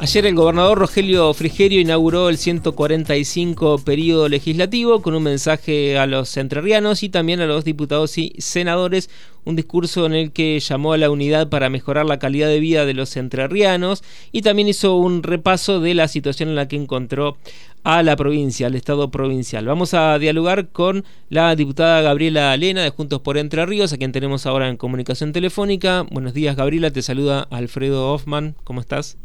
[0.00, 6.36] Ayer el gobernador Rogelio Frigerio inauguró el 145 periodo legislativo con un mensaje a los
[6.36, 9.10] entrerrianos y también a los diputados y senadores,
[9.44, 12.86] un discurso en el que llamó a la unidad para mejorar la calidad de vida
[12.86, 17.36] de los entrerrianos y también hizo un repaso de la situación en la que encontró
[17.82, 19.66] a la provincia, al Estado provincial.
[19.66, 24.12] Vamos a dialogar con la diputada Gabriela Lena de Juntos por Entre Ríos, a quien
[24.12, 26.06] tenemos ahora en comunicación telefónica.
[26.08, 29.18] Buenos días Gabriela, te saluda Alfredo Hoffman, ¿cómo estás?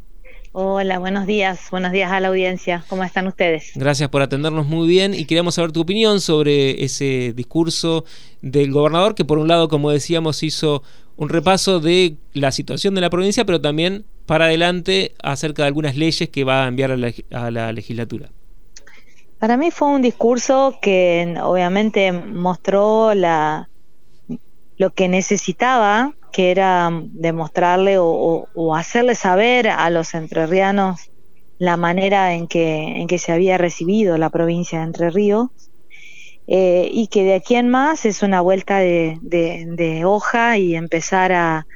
[0.55, 1.69] Hola, buenos días.
[1.71, 2.85] Buenos días a la audiencia.
[2.87, 3.71] ¿Cómo están ustedes?
[3.73, 8.05] Gracias por atendernos muy bien y queríamos saber tu opinión sobre ese discurso
[8.43, 10.83] del gobernador que por un lado, como decíamos, hizo
[11.17, 15.95] un repaso de la situación de la provincia, pero también para adelante acerca de algunas
[15.97, 18.29] leyes que va a enviar a la, legislatura.
[19.39, 23.69] Para mí fue un discurso que obviamente mostró la,
[24.77, 31.11] lo que necesitaba que era demostrarle o, hacerle saber a los entrerrianos
[31.59, 35.49] la manera en que, en que se había recibido la provincia de Entre Ríos
[36.47, 41.67] eh, y que de aquí en más es una vuelta de, hoja y empezar a,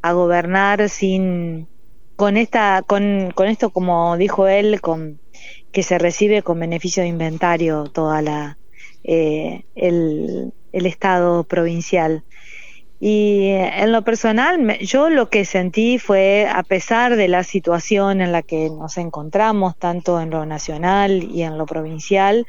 [0.00, 1.66] gobernar sin
[2.14, 5.18] con esta con, esto como dijo él con
[5.72, 8.58] que se recibe con beneficio de inventario toda la
[9.02, 12.22] eh, el estado provincial
[13.02, 18.30] y en lo personal, yo lo que sentí fue, a pesar de la situación en
[18.30, 22.46] la que nos encontramos, tanto en lo nacional y en lo provincial,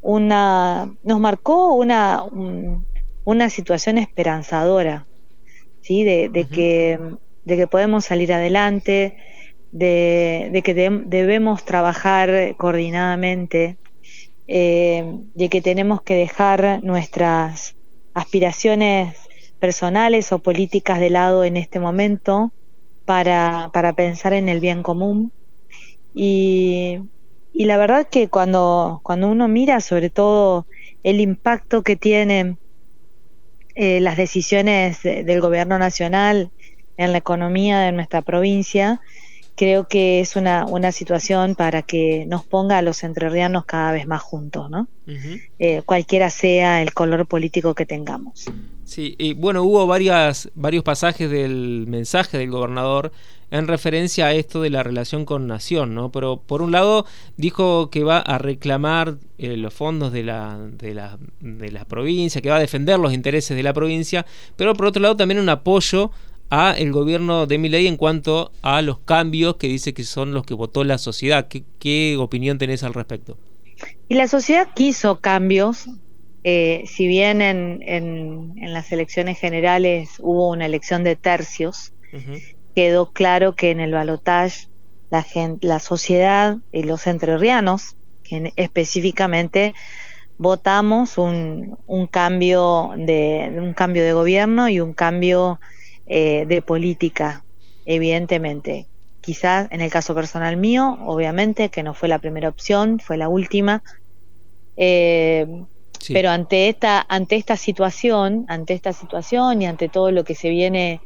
[0.00, 2.24] una, nos marcó una,
[3.24, 5.06] una situación esperanzadora,
[5.82, 6.04] ¿sí?
[6.04, 6.98] de, que,
[7.44, 9.18] de que podemos salir adelante,
[9.72, 13.76] de, que debemos trabajar coordinadamente,
[14.48, 17.76] eh, de que tenemos que dejar nuestras
[18.14, 19.16] aspiraciones
[19.62, 22.52] personales o políticas de lado en este momento
[23.04, 25.32] para, para pensar en el bien común.
[26.12, 26.98] Y,
[27.52, 30.66] y la verdad que cuando, cuando uno mira sobre todo
[31.04, 32.58] el impacto que tienen
[33.76, 36.50] eh, las decisiones del gobierno nacional
[36.96, 39.00] en la economía de nuestra provincia,
[39.62, 44.08] creo que es una, una situación para que nos ponga a los entrerrianos cada vez
[44.08, 44.88] más juntos, ¿no?
[45.60, 48.46] Eh, cualquiera sea el color político que tengamos.
[48.84, 53.12] Sí, y bueno, hubo varias, varios pasajes del mensaje del gobernador
[53.52, 56.10] en referencia a esto de la relación con Nación, ¿no?
[56.10, 57.06] Pero por un lado
[57.36, 62.40] dijo que va a reclamar eh, los fondos de la, de, la, de la provincia,
[62.40, 65.50] que va a defender los intereses de la provincia, pero por otro lado también un
[65.50, 66.10] apoyo
[66.54, 70.44] a el gobierno de Milei en cuanto a los cambios que dice que son los
[70.44, 71.48] que votó la sociedad.
[71.48, 73.38] ¿Qué, qué opinión tenés al respecto?
[74.06, 75.86] Y la sociedad quiso cambios,
[76.44, 81.94] eh, si bien en, en, las elecciones generales hubo una elección de tercios,
[82.74, 84.68] quedó claro que en el balotaje
[85.08, 85.24] la,
[85.62, 89.72] la sociedad y los entrerrianos, que específicamente
[90.36, 95.58] votamos un, un, cambio de, un cambio de gobierno y un cambio
[96.06, 97.44] eh, de política,
[97.84, 98.86] evidentemente.
[99.20, 103.28] Quizás en el caso personal mío, obviamente, que no fue la primera opción, fue la
[103.28, 103.82] última.
[104.76, 105.46] Eh,
[106.08, 110.50] pero ante esta, ante esta situación, ante esta situación y ante todo lo que se
[110.50, 111.00] viene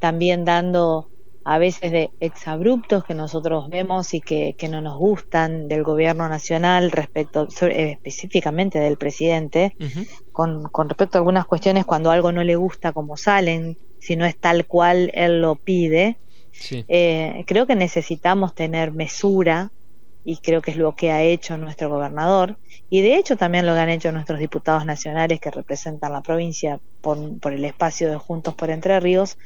[0.00, 1.08] también dando
[1.44, 6.28] a veces de exabruptos que nosotros vemos y que, que no nos gustan del gobierno
[6.28, 9.74] nacional respecto, eh, específicamente del presidente,
[10.30, 14.26] con, con respecto a algunas cuestiones cuando algo no le gusta como salen, si no
[14.26, 16.16] es tal cual él lo pide,
[16.88, 19.70] eh, creo que necesitamos tener mesura
[20.24, 22.56] y creo que es lo que ha hecho nuestro gobernador.
[22.90, 26.80] Y de hecho también lo que han hecho nuestros diputados nacionales que representan la provincia
[27.00, 27.16] por,
[27.52, 29.38] el espacio de Juntos por Entre Ríos,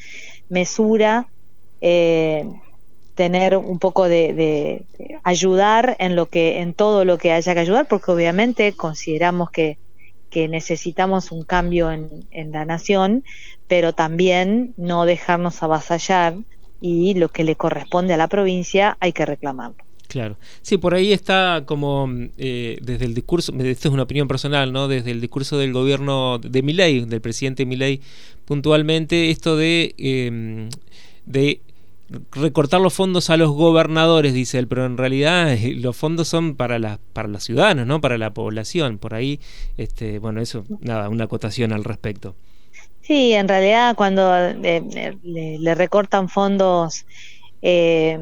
[0.48, 1.28] mesura,
[1.82, 2.48] eh,
[3.14, 4.86] tener un poco de,
[5.22, 9.76] ayudar en lo que en todo lo que haya que ayudar porque obviamente consideramos que,
[10.30, 13.22] que necesitamos un cambio en, en la nación
[13.68, 16.34] pero también no dejarnos avasallar
[16.80, 20.36] y lo que le corresponde a la provincia hay que reclamarlo Claro.
[20.62, 22.08] Sí, por ahí está como
[22.38, 24.88] eh, desde el discurso, esta es una opinión personal, ¿no?
[24.88, 28.00] Desde el discurso del gobierno de Milei, del presidente Milei,
[28.44, 30.68] puntualmente esto de, em,
[31.26, 31.60] de
[32.30, 36.54] recortar los fondos a los gobernadores, dice él, pero en realidad eh, los fondos son
[36.54, 38.00] para las para los ciudadanos, ¿no?
[38.00, 38.98] Para la población.
[38.98, 39.40] Por ahí,
[39.76, 42.36] este, bueno, eso, nada, una acotación al respecto.
[43.06, 47.06] Sí, en realidad cuando eh, le, recortan fondos
[47.62, 48.18] eh,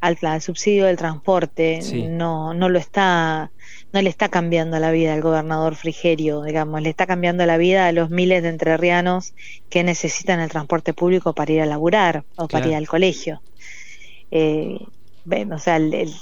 [0.00, 1.78] al, subsidio del transporte,
[2.10, 3.52] no, no lo está,
[3.92, 7.86] no le está cambiando la vida al gobernador Frigerio, digamos, le está cambiando la vida
[7.86, 9.32] a los miles de entrerrianos
[9.70, 13.42] que necesitan el transporte público para ir a laburar o para ir al colegio.
[14.32, 14.80] Eh,
[15.52, 16.12] o sea, el,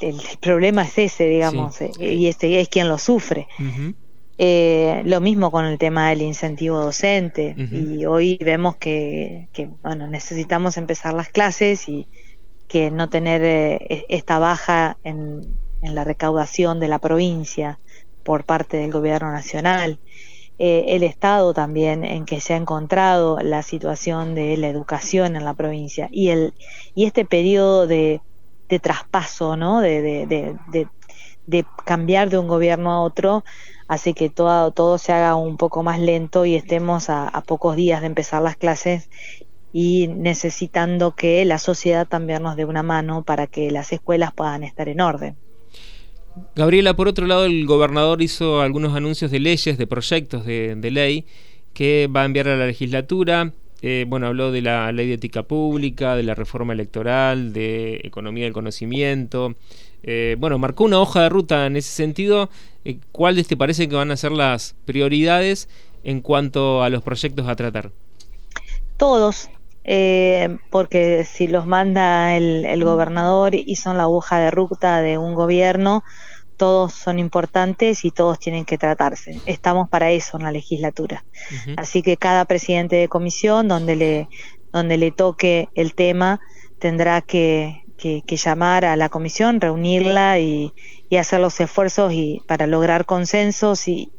[0.41, 3.49] problema es ese, digamos, eh, y este es quien lo sufre.
[4.45, 7.55] Eh, lo mismo con el tema del incentivo docente.
[7.57, 9.47] Y hoy vemos que,
[9.85, 12.09] bueno, necesitamos empezar las clases y
[12.67, 15.43] que no tener e, esta baja en,
[15.81, 17.79] en, la recaudación de la provincia
[18.25, 20.01] por parte del gobierno nacional.
[20.59, 25.55] el Estado también en que se ha encontrado la situación de la educación en la
[25.55, 26.53] provincia y, el,
[26.97, 28.21] y este periodo de,
[28.69, 29.81] de traspaso, ¿no?
[29.81, 30.57] De, de,
[31.47, 33.45] de, cambiar de un gobierno a otro,
[33.93, 38.01] hace que todo, todo se haga un poco más lento y estemos a, pocos días
[38.01, 39.11] de empezar las clases
[39.71, 44.65] y necesitando que la sociedad también nos dé una mano para que las escuelas puedan
[44.65, 45.37] estar en orden.
[46.57, 51.27] Gabriela, por otro lado, el gobernador hizo algunos anuncios de leyes, de proyectos de, ley
[51.75, 53.53] que va a enviar a la legislatura.
[53.83, 58.45] Eh, bueno, habló de la ley de ética pública, de la reforma electoral, de economía
[58.45, 59.55] del conocimiento.
[60.03, 62.49] Eh, bueno, marcó una hoja de ruta en ese sentido.
[62.85, 65.69] Eh, ¿Cuáles te parece que van a ser las prioridades
[66.05, 67.91] en cuanto a los proyectos a tratar?
[68.97, 69.49] Todos,
[70.71, 75.35] porque si los manda el, el gobernador y son la hoja de ruta de un
[75.35, 76.05] gobierno,
[76.63, 79.41] todos son importantes y todos tienen que tratarse.
[79.47, 81.25] Estamos para eso en la legislatura.
[81.77, 84.29] Así que cada presidente de comisión, donde le,
[84.73, 86.39] donde le toque el tema,
[86.79, 90.73] tendrá que, que, llamar a la comisión, reunirla y,
[91.19, 94.11] hacer los esfuerzos y, para lograr consensos y,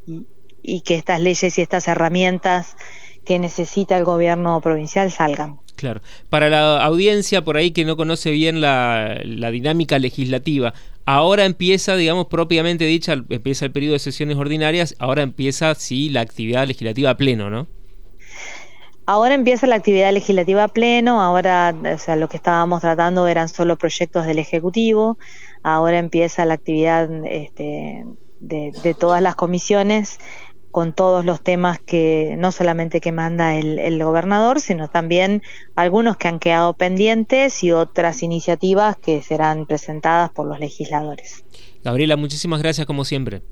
[0.62, 2.76] y que estas leyes y estas herramientas
[3.24, 5.58] que necesita el gobierno provincial salgan.
[5.76, 6.00] Claro.
[6.30, 10.72] Para la audiencia por ahí que no conoce bien la, la dinámica legislativa,
[11.06, 16.22] Ahora empieza, digamos, propiamente dicha, empieza el periodo de sesiones ordinarias, ahora empieza, sí, la
[16.22, 17.66] actividad legislativa a pleno, ¿no?
[19.06, 23.76] Ahora empieza la actividad legislativa pleno, ahora, o sea, lo que estábamos tratando eran solo
[23.76, 25.18] proyectos del Ejecutivo,
[25.62, 28.06] ahora empieza la actividad este,
[28.40, 30.18] de, todas las comisiones
[30.70, 35.42] con todos los temas que no solamente que manda el, gobernador, sino también
[35.76, 41.44] algunos que han quedado pendientes y otras iniciativas que serán presentadas por los legisladores.
[41.84, 43.42] Gabriela, muchísimas gracias como siempre.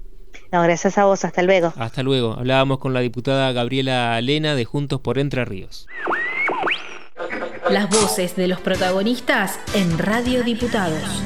[0.52, 1.72] No, gracias a vos, hasta luego.
[1.76, 2.34] Hasta luego.
[2.34, 5.87] Hablábamos con la diputada Gabriela Lena de Juntos por Entre Ríos.
[7.70, 11.22] Las voces de los protagonistas en Radio Diputados.